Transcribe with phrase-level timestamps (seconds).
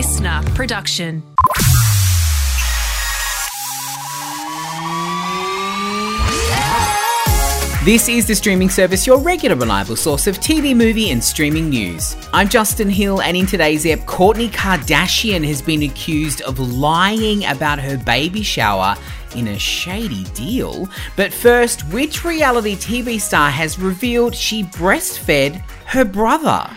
[0.00, 1.22] listener production.
[7.84, 12.16] This is the streaming service, your regular reliable source of TV, movie, and streaming news.
[12.32, 17.78] I'm Justin Hill, and in today's ep, Kourtney Kardashian has been accused of lying about
[17.78, 18.96] her baby shower
[19.36, 20.88] in a shady deal.
[21.14, 26.70] But first, which reality TV star has revealed she breastfed her brother?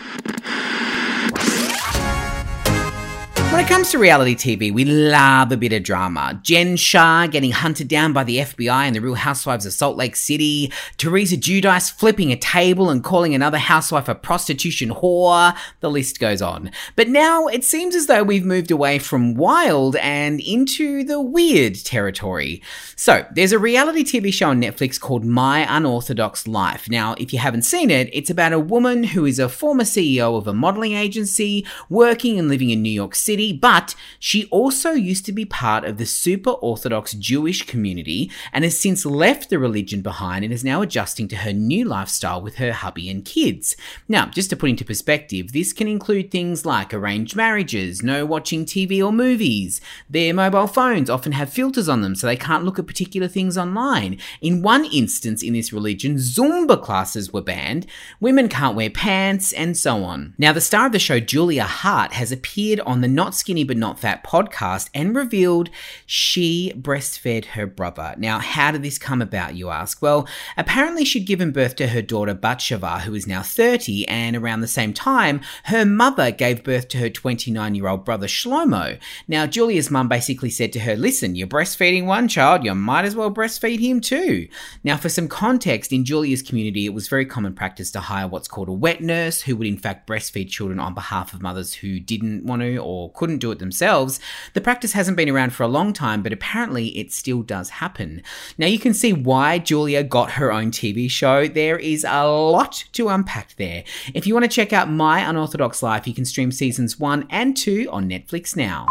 [3.54, 6.40] When it comes to reality TV, we love a bit of drama.
[6.42, 10.16] Jen Shah getting hunted down by the FBI and the Real Housewives of Salt Lake
[10.16, 16.20] City, Teresa Giudice flipping a table and calling another housewife a prostitution whore, the list
[16.20, 16.72] goes on.
[16.96, 21.76] But now it seems as though we've moved away from wild and into the weird
[21.76, 22.64] territory.
[22.96, 26.90] So, there's a reality TV show on Netflix called My Unorthodox Life.
[26.90, 30.36] Now, if you haven't seen it, it's about a woman who is a former CEO
[30.36, 35.26] of a modeling agency, working and living in New York City but she also used
[35.26, 40.02] to be part of the super Orthodox Jewish community and has since left the religion
[40.02, 43.76] behind and is now adjusting to her new lifestyle with her hubby and kids.
[44.08, 48.66] Now, just to put into perspective, this can include things like arranged marriages, no watching
[48.66, 49.82] TV or movies.
[50.10, 53.58] Their mobile phones often have filters on them so they can't look at particular things
[53.58, 54.20] online.
[54.42, 57.88] In one instance in this religion, Zumba classes were banned,
[58.20, 60.34] women can't wear pants, and so on.
[60.38, 63.78] Now, the star of the show, Julia Haart, has appeared on the Not Skinny But
[63.78, 65.70] Not Fat podcast and revealed
[66.06, 68.16] she breastfed her brother.
[68.18, 70.02] Now, how did this come about, you ask?
[70.02, 74.62] Well, apparently she'd given birth to her daughter Batsheva, who is now 30, and around
[74.62, 79.00] the same time, her mother gave birth to her 29 year old brother Shlomo.
[79.28, 83.16] Now, Julia's mum basically said to her, Listen, you're breastfeeding one child, you might as
[83.16, 84.48] well breastfeed him too.
[84.84, 88.48] Now, for some context, in Julia's community, it was very common practice to hire what's
[88.48, 92.00] called a wet nurse who would, in fact, breastfeed children on behalf of mothers who
[92.00, 94.20] didn't want to or couldn't couldn't do it themselves,
[94.52, 98.22] the practice hasn't been around for a long time, but apparently it still does happen.
[98.58, 101.48] Now you can see why Julia got her own TV show.
[101.48, 103.86] There is a lot to unpack there.
[104.14, 107.56] If you want to check out My Unorthodox Life, you can stream seasons 1 and
[107.56, 108.88] 2 on Netflix now.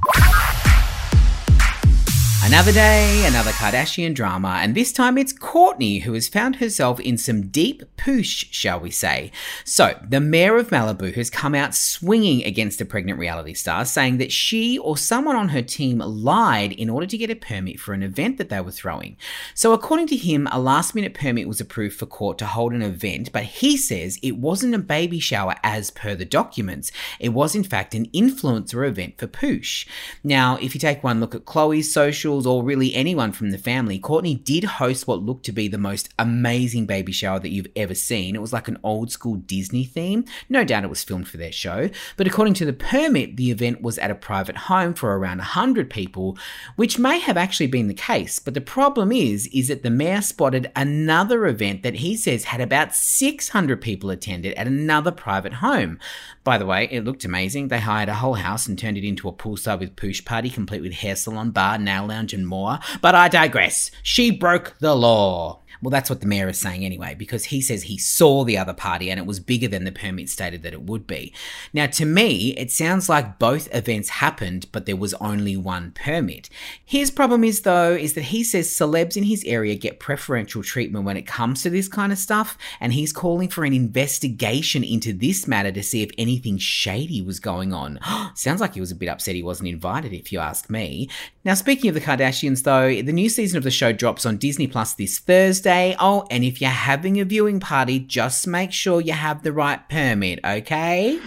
[2.44, 7.16] Another day, another Kardashian drama, and this time it's Kourtney who has found herself in
[7.16, 9.30] some deep poosh, shall we say.
[9.64, 14.18] So, the mayor of Malibu has come out swinging against the pregnant reality star, saying
[14.18, 17.94] that she or someone on her team lied in order to get a permit for
[17.94, 19.16] an event that they were throwing.
[19.54, 22.82] So, according to him, a last minute permit was approved for Kourt to hold an
[22.82, 26.90] event, but he says it wasn't a baby shower as per the documents.
[27.20, 29.86] It was, in fact, an influencer event for poosh.
[30.24, 33.98] Now, if you take one look at Khloé's social, or really anyone from the family,
[34.00, 37.94] Kourtney did host what looked to be the most amazing baby shower that you've ever
[37.94, 38.34] seen.
[38.34, 40.24] It was like an old school Disney theme.
[40.48, 43.82] No doubt it was filmed for their show, but according to the permit, the event
[43.82, 46.38] was at a private home for around 100 people,
[46.76, 48.38] which may have actually been the case.
[48.38, 52.60] But the problem is, is that the mayor spotted another event that he says had
[52.60, 55.98] about 600 people attended at another private home.
[56.44, 57.68] By the way, it looked amazing.
[57.68, 60.82] They hired a whole house and turned it into a poolside with poosh party, complete
[60.82, 62.78] with hair salon, bar, nail lounge, and more.
[63.00, 63.90] But I digress.
[64.02, 65.61] She broke the law.
[65.82, 68.72] Well, that's what the mayor is saying anyway, because he says he saw the other
[68.72, 71.34] party and it was bigger than the permit stated that it would be.
[71.72, 76.48] Now, to me, it sounds like both events happened, but there was only one permit.
[76.84, 81.04] His problem is, though, is that he says celebs in his area get preferential treatment
[81.04, 85.12] when it comes to this kind of stuff, and he's calling for an investigation into
[85.12, 87.98] this matter to see if anything shady was going on.
[88.36, 91.08] sounds like he was a bit upset he wasn't invited, if you ask me.
[91.44, 94.68] Now, speaking of the Kardashians, though, the new season of the show drops on Disney
[94.68, 95.71] Plus this Thursday.
[95.72, 99.80] Oh, and if you're having a viewing party, just make sure you have the right
[99.88, 101.18] permit, okay?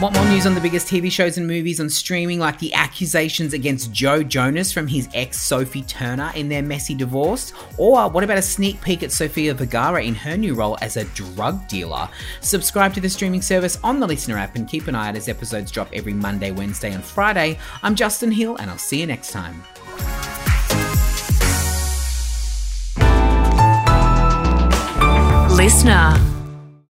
[0.00, 3.52] Want more news on the biggest TV shows and movies on streaming, like the accusations
[3.52, 7.52] against Joe Jonas from his ex Sophie Turner in their messy divorce?
[7.76, 11.04] Or what about a sneak peek at Sofia Vergara in her new role as a
[11.04, 12.08] drug dealer?
[12.40, 15.28] Subscribe to the streaming service on the Listener app and keep an eye out as
[15.28, 17.58] episodes drop every Monday, Wednesday, and Friday.
[17.82, 19.62] I'm Justin Hill, and I'll see you next time.
[25.60, 26.29] Listener.